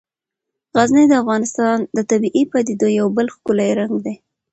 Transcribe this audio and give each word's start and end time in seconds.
غزني 0.77 1.05
د 1.09 1.13
افغانستان 1.23 1.77
د 1.95 1.99
طبیعي 2.09 2.43
پدیدو 2.51 2.87
یو 2.99 3.07
بل 3.17 3.27
ښکلی 3.35 3.69
رنګ 3.79 3.93
دی. 4.05 4.15